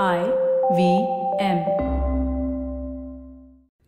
[0.00, 0.18] I
[0.72, 0.92] V
[1.44, 1.64] M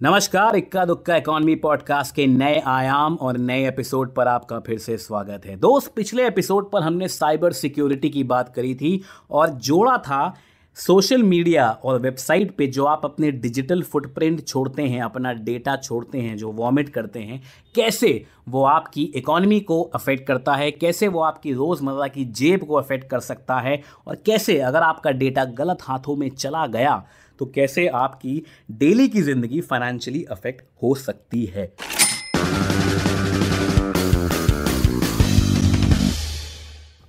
[0.03, 4.97] नमस्कार, इक्का Dukka economy podcast के नए आयाम और नए एपिसोड पर आपका फिर से
[4.97, 9.99] स्वागत है। दोस्त, पिछले एपिसोड पर हमने साइबर सिक्योरिटी की बात करी थी और जोड़ा
[9.99, 10.35] था
[10.77, 16.19] सोशल मीडिया और वेबसाइट पे जो आप अपने डिजिटल फुटप्रिंट छोड़ते हैं, अपना डेटा छोड़ते
[16.19, 17.41] हैं, जो वॉमिट करते हैं,
[17.75, 22.75] कैसे वो आपकी इकोनॉमी को अफेक्ट करता है, कैसे वो आपकी रोज़मर्रा की जेब को
[22.75, 27.03] अफेक्ट कर सकता है और कैसे अगर आपका डेटा गलत हाथों में चला गया
[27.41, 31.73] तो कैसे आपकी डेली की ज़िंदगी फाइनेंशियली अफेक्ट हो सकती है।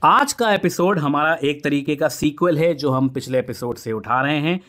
[0.06, 4.22] आज का एपिसोड हमारा एक तरीके का सीक्वल है जो हम पिछले एपिसोड से उठा
[4.22, 4.60] रहे हैं।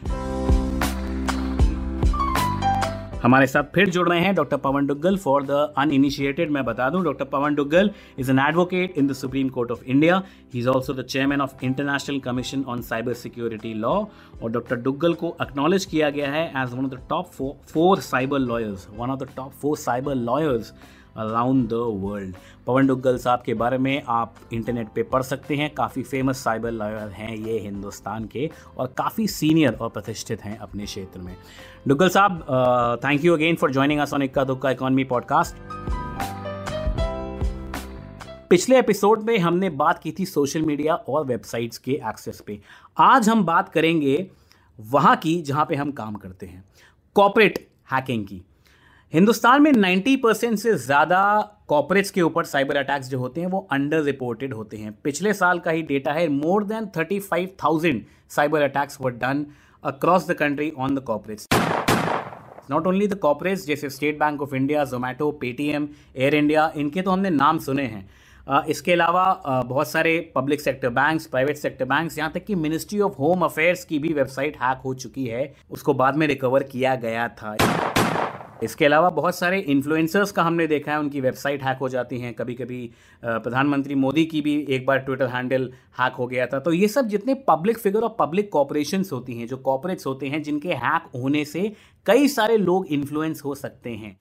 [3.22, 7.02] हमारे साथ फिर जुड़ रहे हैं doctor Pawan Duggal for the uninitiated मैं बता दूँ,
[7.04, 10.22] doctor Pawan Duggal is an advocate in the Supreme Court of India
[10.54, 14.04] he is also the chairman of International Commission on Cyber Security Law
[14.42, 17.30] और डॉक्टर डुग्गल को acknowledge किया गया है as one of the top
[17.68, 20.72] four cyber lawyers one of the top four cyber lawyers
[21.18, 22.34] around the world.
[22.66, 26.70] Pawan Duggal साहब के बारे में आप इंटरनेट पे पढ़ सकते हैं। काफ़ी फ़ेमस साइबर
[26.70, 31.36] लॉयर हैं ये हिंदुस्तान के और काफ़ी सीनियर और प्रतिष्ठित हैं अपने क्षेत्र में।
[31.88, 35.54] डुग्गल साहब thank you again for joining us on Ikka Dukka economy podcast
[38.50, 42.58] पिछले एपिसोड में हमने बात की थी सोशल मीडिया और वेबसाइट्स के एक्सेस पे।
[42.98, 44.26] आज हम बात करेंगे
[44.78, 46.64] वहाँ की जहाँ पे हम काम करते हैं।
[47.16, 47.58] कॉपरेट
[47.92, 48.42] हैकिंग की।
[49.12, 51.18] हिंदुस्तान में 90 परसेंट से ज़्यादा
[51.68, 55.58] कॉपरेट्स के ऊपर साइबर अटैक्स जो होते हैं वो अंडर रिपोर्टेड होते हैं। पिछले साल
[55.58, 58.00] का ही डेटा है more than 35,000
[58.36, 59.44] cyber attacks were done
[59.84, 61.46] across the country on the corporates
[62.70, 67.10] not only the corporates जैसे State Bank of India Zomato Paytm Air India इनके तो
[67.10, 69.24] हमने नाम सुने हैं। इसके अलावा
[69.66, 73.84] बहुत सारे public sector banks private sector banks यहाँ तक कि मिनिस्ट्री ऑफ़ होम अफेयर्स
[73.84, 77.56] की भी वेबसाइट हैक हो चुकी है। उसको बाद में रिकवर किया गया था।
[78.62, 82.32] इसके अलावा बहुत सारे इन्फ्लुएंसर्स का हमने देखा है, उनकी वेबसाइट हैक हो जाती हैं।
[82.34, 82.90] कभी कभी
[83.22, 87.08] प्रधानमंत्री मोदी की भी एक बार ट्विटर हैंडल हैक हो गया था। तो ये सब
[87.08, 91.44] जितने पब्लिक फिगर और पब्लिक कॉपरेशन होती हैं, जो कॉपरेट्स होते हैं, जिनके हैक होने
[91.44, 91.72] से
[92.06, 94.16] कई सारे लोग इन्फ्लुएंस हो सकते हैं।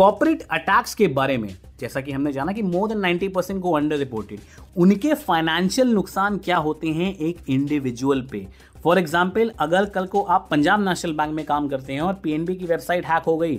[0.00, 1.48] कॉपरेट अटैक्स के बारे में,
[1.80, 4.40] जैसा कि हमने जाना कि मोर देन 90 परसेंट को अंडर रिपोर्टेड
[4.76, 8.46] उनके फाइनेंशियल नुकसान क्या होते हैं एक इंडिविजुअल पे?
[8.84, 12.54] फॉर एग्ज़ाम्पल अगर कल को आप पंजाब नेशनल बैंक में काम करते हैं और पीएनबी
[12.56, 13.58] की वेबसाइट हैक हो गई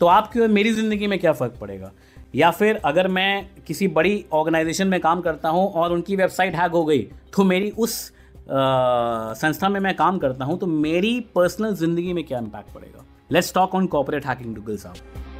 [0.00, 1.90] तो आपकी और मेरी ज़िंदगी में क्या फ़र्क पड़ेगा?
[2.34, 6.72] या फिर अगर मैं किसी बड़ी ऑर्गेनाइजेशन में काम करता हूँ और उनकी वेबसाइट हैक
[6.72, 7.02] हो गई
[7.36, 7.98] तो मेरी उस
[8.48, 13.04] संस्था में मैं काम करता हूँ तो मेरी पर्सनल ज़िंदगी में क्या इम्पैक्ट पड़ेगा?
[13.32, 15.32] Let's talk on corporate hacking to Duggal साहब.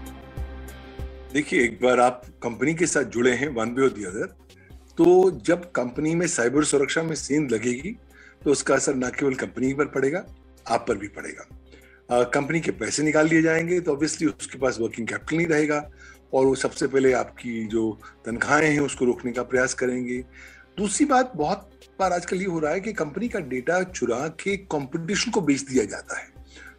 [1.34, 4.26] देखिए, एक बार आप कंपनी के साथ जुड़े हैं वन वे और दी अदर
[4.98, 7.90] तो जब कंपनी में साइबर सुरक्षा में सेंध लगेगी
[8.44, 10.24] तो उसका असर न केवल कंपनी पर पड़ेगा,
[10.66, 15.08] आप पर भी पड़ेगा। कंपनी के पैसे निकाल लिए जाएँगे तो ऑब्वियसली उसके पास वर्किंग
[15.08, 15.78] कैपिटल नहीं रहेगा
[16.34, 17.90] और वो सबसे पहले आपकी जो
[18.26, 20.18] तनख्वाहें हैं, उसको रोकने का प्रयास करेंगे।
[20.78, 24.56] दूसरी बात, बहुत बार आजकल ये हो रहा है कि कंपनी का डेटा चुरा के
[24.56, 26.32] कंपटीशन को बेच दिया जाता है।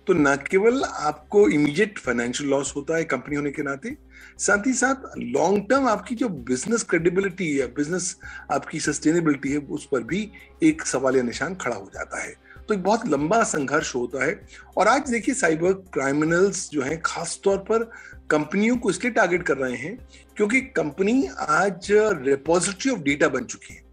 [0.08, 3.96] तो न केवल आपको इमीडिएट फाइनेंशियल लॉस होता है कंपनी होने के नाते,
[4.40, 8.16] साथ ही साथ लॉन्ग टर्म आपकी जो बिज़नेस क्रेडिबिलिटी या बिज़नेस
[8.52, 10.30] आपकी सस्टेनेबिलिटी है, उस पर भी
[10.64, 12.34] एक सवाल या निशान खड़ा हो जाता है।
[12.68, 14.40] तो एक बहुत लंबा संघर्ष होता है
[14.78, 17.84] और आज देखिए साइबर क्राइमिनल्स जो हैं खास तौर पर
[18.32, 19.98] कंपनियों को इसलिए टारगेट कर रहे हैं
[20.38, 23.84] क्योंकि कंपनी आज रिपोजिटरी ऑफ़ डेटा बन चुकी है।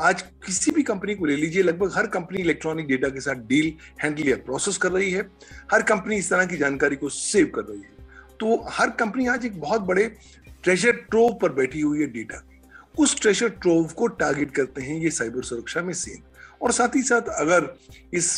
[0.00, 3.72] आज किसी भी कंपनी को ले लीजिए, लगभग हर कंपनी इलेक्ट्रॉनिक डेटा के साथ डील
[4.02, 5.22] हैंडल या प्रोसेस कर रही है।
[5.72, 7.96] हर कंपनी इस तरह की जानकारी को सेव कर रही है।
[8.40, 10.04] तो हर कंपनी आज एक बहुत बड़े
[10.64, 12.42] ट्रेजर ट्रोव पर बैठी हुई है डेटा
[12.94, 16.22] उस ट्रेजर ट्रोव को टारगेट करते हैं ये साइबर सुरक्षा में सेन
[16.62, 17.68] और साथ ही साथ अगर
[18.14, 18.30] इस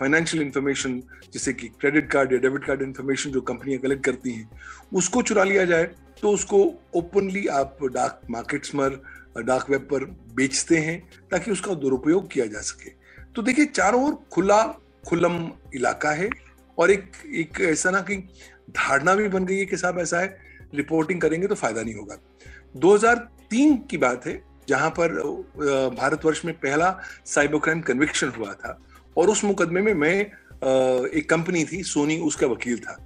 [0.00, 0.98] फाइनेंशियल इंफॉर्मेशन
[1.32, 4.48] जैसे कि क्रेडिट कार्ड या डेबिट कार्ड इंफॉर्मेशन जो कंपनियाँ कलेक्ट करती हैं,
[4.92, 5.84] उसको चुरा लिया जाए
[6.20, 6.58] तो उसको
[6.94, 8.88] ओपनली आप डार्क मार्केट्स में
[9.36, 10.98] डार्क वेब पर बेचते हैं
[11.30, 12.90] ताकि उसका दुरुपयोग किया जा सके।
[13.34, 14.62] तो देखिए, चारों ओर खुला
[15.08, 15.36] खुलम
[15.74, 16.28] इलाका है
[16.78, 18.16] और एक एक ऐसा ना कि
[18.70, 20.36] धारणा भी बन गई है कि साहब ऐसा है,
[20.74, 22.16] रिपोर्टिंग करेंगे तो फ़ायदा नहीं होगा।
[22.76, 25.12] 2003 की बात है, जहाँ पर
[25.96, 26.96] भारतवर्ष में पहला
[27.26, 28.78] साइबर क्राइम कन्विक्शन हुआ था
[29.16, 30.14] और उस मुकदमे में मैं
[31.10, 32.96] एक कंपनी थी, सोनी, उसका वकील था।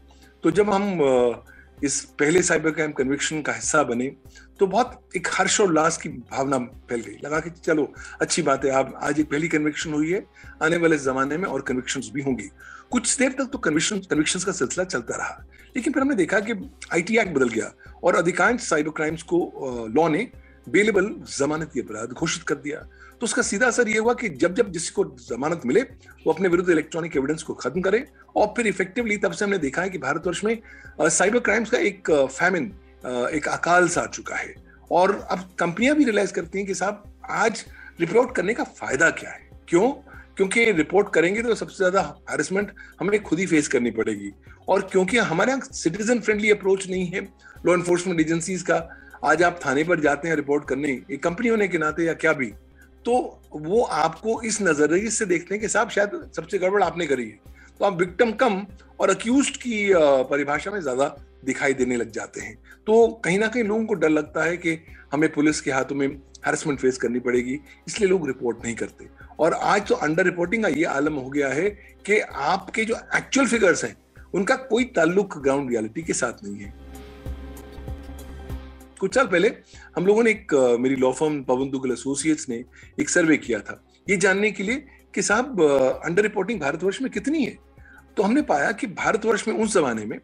[0.45, 0.99] तो जब हम
[1.85, 4.07] इस पहले साइबर क्राइम कन्विक्शन का हिस्सा बने
[4.61, 6.59] तो बहुत एक हर्ष और उल्लास की भावना
[6.89, 10.25] फैल गई। लगा कि चलो, अच्छी बात है आप आज एक पहली कन्विक्शन हुई है,
[10.63, 12.51] आने वाले जमाने में और कन्विक्शन भी होंगी।
[12.91, 15.45] कुछ देर तक तो कन्विक्शन कन्विक्शन का सिलसिला चलता रहा,
[15.77, 16.53] लेकिन फिर हमने देखा कि
[16.93, 17.73] आईटी एक्ट बदल गया
[18.05, 20.29] और अधिकांश साइबर क्राइम्स को लॉ ने
[20.71, 22.79] बेलेबल जमानती अपराध घोषित कर दिया।
[23.21, 26.71] तो उसका सीधा असर यह हुआ कि जब जब जिसको जमानत मिले, वो अपने विरुद्ध
[26.71, 28.05] इलेक्ट्रॉनिक एविडेंस को खत्म करे
[28.37, 30.59] और फिर इफेक्टिवली तब से हमने देखा है कि भारतवर्ष में
[31.01, 32.73] साइबर क्राइम्स का एक फैमिन
[33.35, 34.55] एक अकाल सा आ चुका है।
[34.91, 37.65] और अब कंपनियाँ भी रियलाइज़ करती हैं कि साहब, आज
[38.01, 39.49] रिपोर्ट करने का फ़ायदा क्या है?
[39.69, 39.91] क्यों?
[40.37, 42.01] क्योंकि रिपोर्ट करेंगे तो सबसे ज़्यादा
[42.31, 42.71] हैरेसमेंट
[43.01, 44.31] हमें खुद ही फेस करनी पड़ेगी।
[44.69, 47.21] और क्योंकि हमारे यहाँ सिटीजन फ्रेंडली अप्रोच नहीं है
[47.67, 48.79] लॉ एनफोर्समेंट एजेंसीज का
[49.23, 52.33] आज आप थाने पर जाते हैं रिपोर्ट करने, एक कंपनी होने के नाते या क्या
[52.33, 52.53] भी
[53.05, 57.25] तो वो आपको इस नज़रिए से देखते हैं कि साहब, शायद सबसे गड़बड़ आपने करी
[57.25, 57.39] है।
[57.81, 58.65] तो आप विक्टम कम
[59.01, 59.91] और अक्यूज की
[60.31, 61.07] परिभाषा में ज़्यादा
[61.45, 62.55] दिखाई देने लग जाते हैं।
[62.87, 64.79] तो कहीं ना कहीं लोगों को डर लगता है कि
[65.13, 69.55] हमें पुलिस के हाथों में हैरेसमेंट फेस करनी पड़ेगी, इसलिए लोग रिपोर्ट नहीं करते। और
[69.55, 71.71] आज तो अंडर रिपोर्टिंग का ये आलम हो गया है
[72.07, 73.97] कि आपके जो एक्चुअल फिगर्स हैं,
[74.35, 76.73] उनका कोई ताल्लुक ग्राउंड रियलिटी के साथ नहीं है।
[79.01, 79.49] कुछ साल पहले
[79.97, 82.65] हम लोगों ने एक मेरी law firm Pawan Duggal associates ने
[83.01, 84.85] एक सर्वे किया था। ये जानने के लिए
[85.15, 85.61] कि साहब
[86.05, 87.57] अंडर रिपोर्टिंग भारतवर्ष में कितनी है?
[88.17, 90.19] तो हमने पाया कि भारतवर्ष में उस जमाने में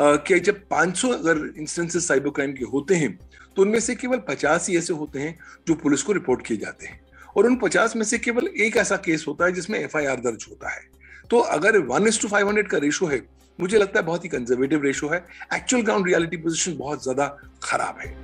[0.00, 3.18] कि जब 500 अगर इंस्टेंसेस साइबर क्राइम के होते हैं
[3.56, 6.86] तो उनमें से केवल 50 ही ऐसे होते हैं जो पुलिस को रिपोर्ट किए जाते
[6.86, 7.00] हैं।
[7.36, 10.70] और उन 50 में से केवल एक ऐसा केस होता है जिसमें एफआईआर दर्ज होता
[10.70, 10.82] है।
[11.30, 13.18] तो अगर one is to five hundred का रेशो है
[13.58, 17.26] मुझे लगता है बहुत ही कंजर्वेटिव रेशो है। एक्चुअल ग्राउंड रियलिटी पोजिशन बहुत ज़्यादा
[17.62, 18.14] खराब है।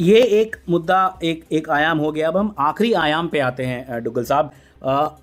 [0.00, 4.02] ये एक मुद्दा, एक एक आयाम हो गया। अब हम आखिरी आयाम पे आते हैं
[4.04, 5.18] डुगल साहब।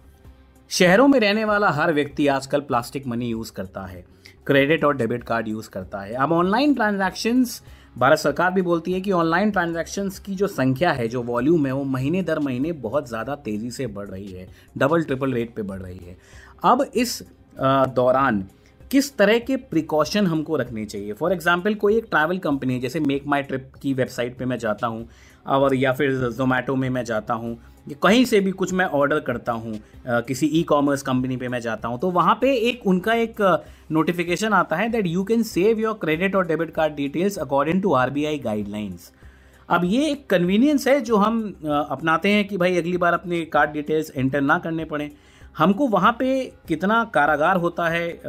[0.72, 4.04] शहरों में रहने वाला हर व्यक्ति आजकल प्लास्टिक मनी यूज़ करता है,
[4.48, 7.62] क्रेडिट और डेबिट कार्ड यूज़ करता है। अब ऑनलाइन ट्रांजैक्शंस,
[7.96, 11.72] भारत सरकार भी बोलती है कि ऑनलाइन ट्रांजैक्शंस की जो संख्या है, जो वॉल्यूम है,
[11.72, 14.48] वो महीने दर महीने बहुत ज़्यादा तेज़ी से बढ़ रही है,
[14.78, 16.18] डबल, ट्रिपल रेट पे बढ़ रही है।
[16.64, 17.22] अब इस
[17.60, 18.44] दौरान
[18.92, 21.14] किस तरह के प्रिकॉशन हमको रखने चाहिए?
[21.14, 24.58] फॉर एग्ज़ाम्पल कोई एक ट्रैवल कंपनी है, जैसे मेक माई ट्रिप की वेबसाइट पे मैं
[24.60, 25.08] जाता हूँ,
[25.46, 27.58] और या फिर जोमेटो में मैं जाता हूँ
[28.04, 29.80] कहीं से भी कुछ मैं ऑर्डर करता हूँ
[30.28, 33.42] किसी ई कॉमर्स कंपनी पे मैं जाता हूँ तो वहाँ पे एक उनका एक
[33.92, 37.94] नोटिफिकेशन आता है that you can save your credit और debit card details according to
[37.94, 39.12] R B I guidelines
[39.70, 43.72] अब ये एक कन्वीनियंस है जो हम अपनाते हैं कि भाई अगली बार अपने कार्ड
[43.72, 45.12] डिटेल्स एंटर ना करने पड़े।
[45.58, 48.20] हमको वहाँ पे कितना कारागार होता है आ,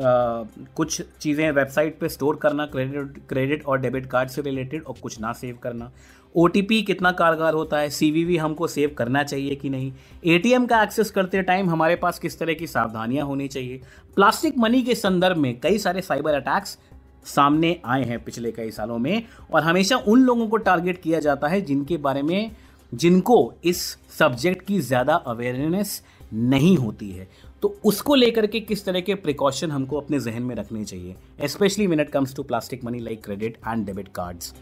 [0.77, 5.21] कुछ चीज़ें वेबसाइट पे स्टोर करना क्रेडिट क्रेडिट और डेबिट कार्ड से रिलेटेड और कुछ
[5.21, 5.91] ना सेव करना।
[6.35, 9.93] ओटीपी कितना कारगर होता है सीवीवी हमको सेव करना चाहिए कि नहीं?
[10.27, 13.81] एटीएम का एक्सेस करते टाइम हमारे पास किस तरह की सावधानियाँ होनी चाहिए?
[14.17, 16.79] प्लास्टिक मनी के संदर्भ में कई सारे साइबर अटैक्स
[17.27, 19.23] सामने आए हैं पिछले कई सालों में
[19.53, 22.51] और हमेशा उन लोगों को टारगेट किया जाता है जिनके बारे में
[22.93, 23.81] जिनको इस
[24.19, 26.03] सब्जेक्ट की ज़्यादा अवेयरनेस
[26.33, 27.29] नहीं होती है।
[27.63, 31.17] तो उसको लेकर के किस तरह के प्रिकॉशन हमको अपने जहन में रखने चाहिए?
[31.45, 34.55] Specially when it comes to plastic money like credit and debit cards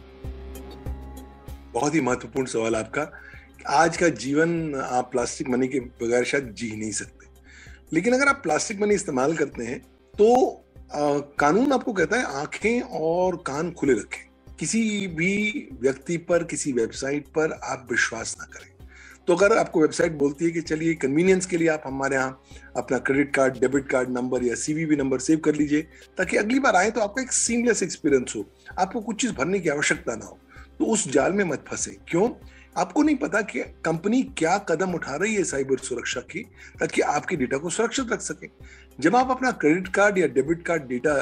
[1.75, 3.11] बहुत ही महत्वपूर्ण सवाल आपका
[3.69, 7.27] आज का जीवन आप प्लास्टिक मनी के बगैर शायद जी नहीं सकते।
[7.93, 9.79] लेकिन अगर आप प्लास्टिक मनी इस्तेमाल करते हैं
[10.15, 10.33] तो
[10.95, 16.73] आ, कानून आपको कहता है आँखें और कान खुले रखें। किसी भी व्यक्ति पर किसी
[16.73, 18.76] वेबसाइट पर आप विश्वास ना करें।
[19.29, 22.43] तो अगर आपको वेबसाइट बोलती है कि चलिए कन्वीनियंस के लिए आप हमारे यहाँ
[22.77, 25.83] अपना credit card debit card number या सीवीवी नंबर सेव कर लीजिए,
[26.19, 28.45] ताकि अगली बार आए तो आपका एक सीमलेस एक्सपीरियंस हो।
[28.79, 30.39] आपको कुछ चीज़ भरने की आवश्यकता ना हो।
[30.79, 32.29] तो उस जाल में मत फंसे। क्यों?
[32.77, 36.43] आपको नहीं पता कि कंपनी क्या कदम उठा रही है साइबर सुरक्षा की,
[36.81, 38.49] ताकि आपके डेटा को सुरक्षित रख सके।
[39.01, 41.15] जब आप अपना क्रेडिट कार्ड या डेबिट कार्ड डेटा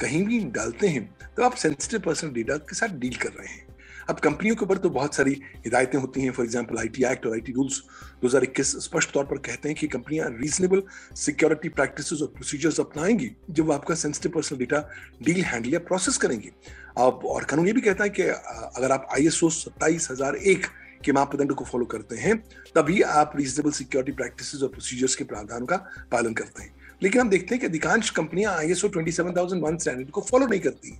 [0.00, 1.04] कहीं भी डालते हैं
[1.36, 3.63] तो आप सेंसिटिव पर्सनल डेटा के साथ डील कर रहे हैं।
[4.10, 7.26] अब कंपनियों के ऊपर तो बहुत सारी हिदायतें होती हैं for example I T act
[7.26, 7.82] और आईटी रूल्स
[8.24, 10.82] 2021 स्पष्ट तौर पर कहते हैं कि कंपनियाँ रीजनेबल
[11.16, 14.80] सिक्योरिटी प्रैक्टिसेस और प्रोसीजर्स अपनाएँगी जब आपका sensitive personal data
[15.22, 16.52] deal handle या प्रोसेस करेंगे।
[16.98, 20.36] अब और कानून ये भी कहता है कि अगर आप आई एस ओ सत्ताईस हज़ार
[20.36, 20.66] एक
[21.04, 22.36] के मापदंड को फॉलो करते हैं,
[22.76, 25.76] तभी आप रीजनेबल सिक्योरिटी प्रैक्टिस और प्रोसीजर्स के प्रावधान का
[26.12, 30.46] पालन करते हैं। लेकिन हम देखते हैं कि अधिकांश कंपनियाँ आई एस स्टैंडर्ड को फॉलो
[30.46, 30.98] नहीं करती।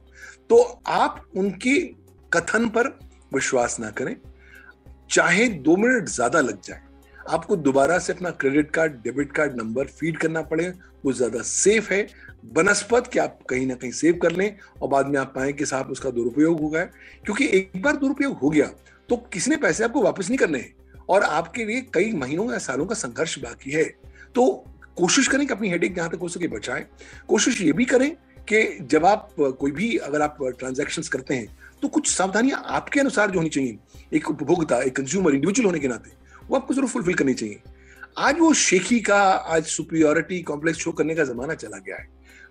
[0.49, 2.04] तो आप उनके
[2.35, 2.89] कथन पर
[3.33, 4.17] विश्वास ना करें।
[5.11, 6.83] चाहे दो मिनट ज़्यादा लग जाए।
[7.19, 10.69] आपको दोबारा से अपना credit card debit card number feed करना पड़े,
[11.05, 12.07] वो ज़्यादा सेफ़ है।
[12.47, 15.67] बनस्पत कि आप कहीं ना कहीं सेव कर लें और बाद में आप पाए कि
[15.67, 16.85] साहब उसका दुरुपयोग हो गया
[17.25, 18.67] क्योंकि एक बार दुरुपयोग हो गया
[19.09, 20.59] तो किसी ने पैसे आपको वापस नहीं करने?
[20.59, 23.85] हैं और आपके लिए कई महीनों या सालों का संघर्ष बाकी है।
[24.35, 24.45] तो
[24.97, 26.85] कोशिश करें कि अपनी हेडेक जहाँ तक हो सके बचाएँ।
[27.29, 28.11] कोशिश ये भी करें
[28.49, 31.47] कि जब आप कोई भी, अगर आप ट्रांजेक्शन करते हैं
[31.85, 33.79] तो कुछ सावधानियाँ आपके अनुसार जो होनी चाहिए।
[34.13, 36.11] एक उपभोक्ता, एक कंज्यूमर इंडिविजुअल होने के नाते,
[36.51, 37.61] वो आपको ज़रूर फुलफिल करनी चाहिए।
[38.19, 42.09] आज वो शेखी का, आज सुपरियोरिटी कॉम्प्लेक्स शो करने का जमाना चला गया है।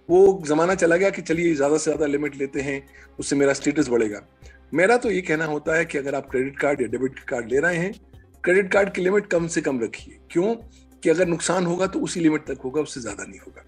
[0.09, 2.87] वो जमाना चला गया कि चलिए ज़्यादा से ज़्यादा लिमिट लेते हैं,
[3.19, 4.21] उससे मेरा स्टेटस बढ़ेगा।
[4.73, 7.59] मेरा तो ये कहना होता है कि अगर आप क्रेडिट कार्ड या डेबिट कार्ड ले
[7.59, 7.93] रहे हैं
[8.43, 10.55] क्रेडिट कार्ड की लिमिट कम से कम रखिए। क्यों?
[11.03, 13.65] कि अगर नुकसान होगा तो उसी लिमिट तक होगा, उससे ज़्यादा नहीं होगा।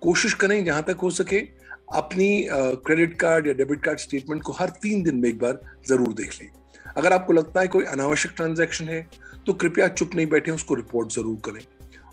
[0.00, 1.40] कोशिश करें जहाँ तक हो सके
[1.88, 6.12] अपनी क्रेडिट कार्ड या डेबिट कार्ड स्टेटमेंट को हर तीन दिन में एक बार ज़रूर
[6.14, 6.48] देख लें।
[6.96, 9.00] अगर आपको लगता है कोई अनावश्यक ट्रांजैक्शन है
[9.46, 11.60] तो कृपया चुप नहीं बैठे उसको रिपोर्ट ज़रूर करें।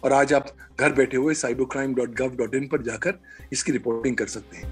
[0.03, 0.47] और आज आप
[0.79, 3.19] घर बैठे हुए cyber crime dot gov dot in पर जाकर
[3.53, 4.71] इसकी रिपोर्टिंग कर सकते हैं।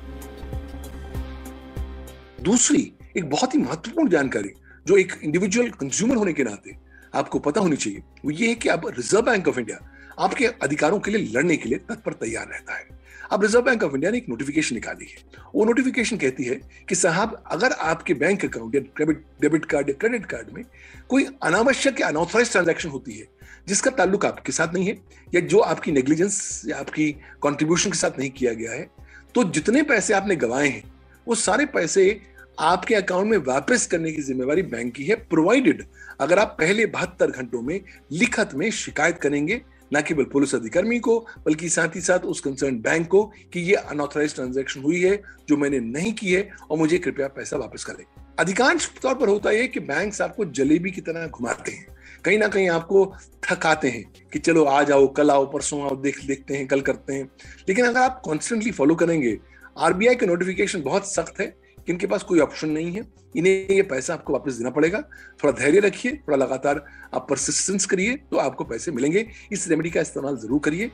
[2.44, 4.50] दूसरी, एक बहुत ही महत्वपूर्ण जानकारी,
[4.86, 6.76] जो एक इंडिविजुअल कंज्यूमर होने के नाते
[7.14, 9.78] आपको पता होनी चाहिए, वो ये है कि अब रिज़र्व बैंक ऑफ़ इंडिया
[10.20, 13.01] आपके अधिकारों के लिए लड़ने के लिए तत्पर तैयार रहता है।
[13.32, 16.56] अब रिज़र्व बैंक ऑफ़ इंडिया ने एक नोटिफिकेशन निकाली है। वो नोटिफिकेशन कहती है
[16.90, 20.64] कि साहब, अगर आपके बैंक अकाउंट या डेबिट डेबिट कार्ड या क्रेडिट कार्ड में
[21.10, 23.28] कोई अनावश्यक या अनऑथराइज ट्रांजैक्शन होती है,
[23.68, 24.98] जिसका ताल्लुक आपके साथ नहीं है,
[25.36, 27.12] या जो आपकी नेग्लिजेंस या आपकी
[27.42, 28.90] कॉन्ट्रीब्यूशन के साथ नहीं किया गया है
[29.36, 30.84] तो जितने पैसे आपने गंवाए हैं,
[31.28, 32.20] वो सारे पैसे
[32.60, 35.84] आपके अकाउंट में वापस करने की जिम्मेवारी बैंक की है प्रोवाइडेड
[36.20, 37.80] अगर आप पहले बहत्तर घंटों में,
[38.12, 39.62] लिखत में शिकायत करेंगे
[39.94, 43.74] न केवल पुलिस अधिकर्मी को, बल्कि साथ ही साथ उस कंसर्न बैंक को कि ये
[43.74, 48.06] अनऑथराइज ट्रांजेक्शन हुई है, जो मैंने नहीं की है, और मुझे कृपया पैसा वापस करें
[48.40, 51.88] अधिकांश तौर पर होता है कि बैंक आपको जलेबी की तरह घुमाते हैं।
[52.26, 53.14] कहीं ना कहीं आपको
[53.52, 57.14] थकाते हैं कि चलो आज आओ, कल आओ, परसों आओ, देख, देखते हैं, कल करते
[57.14, 57.30] हैं।
[57.70, 59.40] लेकिन अगर आप कॉन्स्टेंटली फॉलो करेंगे
[59.78, 61.61] आरबीआई के नोटिफिकेशन बहुत सख्त है
[61.92, 63.06] इनके पास कोई ऑप्शन नहीं है।
[63.36, 65.02] इन्हें ये पैसा आपको वापस देना पड़ेगा।
[65.44, 66.84] थोड़ा धैर्य रखिए, थोड़ा लगातार
[67.14, 70.92] आप परसिस्टेंस करिए तो आपको पैसे मिलेंगे। इस रेमेडी का इस्तेमाल ज़रूर करिए।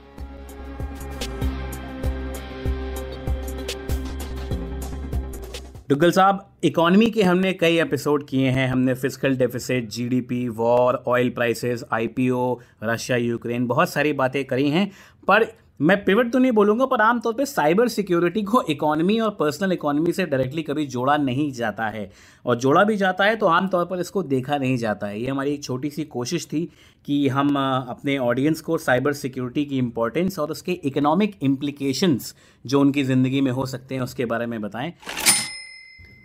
[5.89, 11.29] डुग्गल साहब इकोनॉमी के हमने कई एपिसोड किए हैं। हमने physical deficit GDP war oil
[11.29, 12.41] prices IPO
[12.83, 14.89] Russia Ukraine बहुत सारी बातें करी हैं।
[15.27, 15.45] पर
[15.79, 20.11] मैं पिवट तो नहीं बोलूँगा, पर आमतौर पे साइबर सिक्योरिटी को इकोनॉमी और पर्सनल इकोनॉमी
[20.13, 22.09] से डायरेक्टली कभी जोड़ा नहीं जाता है।
[22.45, 25.53] और जोड़ा भी जाता है तो आमतौर पर इसको देखा नहीं जाता है। ये हमारी
[25.53, 26.63] एक छोटी सी कोशिश थी
[27.07, 32.33] कि हम अपने ऑडियंस को साइबर सिक्योरिटी की इम्पोर्टेंस और उसके इकोनॉमिक इम्प्लीकेशंस
[32.65, 34.93] जो उनकी ज़िंदगी में हो सकते हैं, उसके बारे में बताएँ।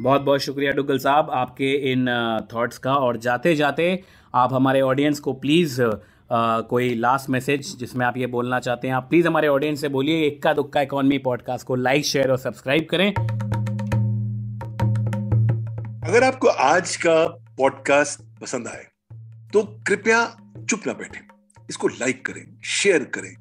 [0.00, 2.06] बहुत बहुत शुक्रिया डुगल साहब आपके इन
[2.54, 4.02] थॉट्स का। और जाते जाते
[4.34, 5.80] आप हमारे ऑडियंस को प्लीज़
[6.34, 10.26] कोई लास्ट मैसेज जिसमें आप ये बोलना चाहते हैं, आप प्लीज़ हमारे ऑडियंस से बोलिए
[10.26, 13.08] इक्का दुक्का इकोनॉमी पॉडकास्ट को लाइक शेयर और सब्सक्राइब करें।
[16.02, 17.24] अगर आपको आज का
[17.58, 18.86] पॉडकास्ट पसंद आए
[19.52, 20.24] तो कृपया
[20.68, 21.31] चुप ना बैठे।
[21.72, 23.34] इसको लाइक करें शेयर करें।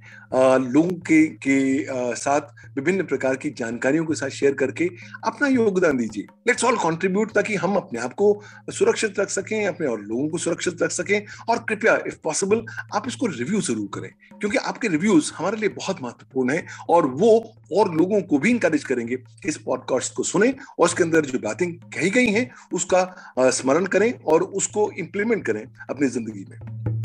[0.63, 2.41] लोगों के के साथ
[2.75, 4.85] विभिन्न प्रकार की जानकारियों के साथ शेयर करके
[5.25, 8.27] अपना योगदान दीजिए। लेट्स ऑल कंट्रीब्यूट ताकि हम अपने आप को
[8.69, 12.63] सुरक्षित रख सकें, अपने और लोगों को सुरक्षित रख सकें और कृपया इफ़ पॉसिबल
[12.95, 14.09] आप इसको रिव्यू ज़रूर करें।
[14.39, 17.31] क्योंकि आपके रिव्यूज़ हमारे लिए बहुत महत्वपूर्ण है और वो
[17.77, 21.39] और लोगों को भी इंकरेज करेंगे कि इस पॉडकास्ट को सुने और उसके अंदर जो
[21.39, 27.00] बातें कही गई हैं, उसका स्मरण करें और उसको इंप्लीमेंट करें अपनी ज़िंदगी में।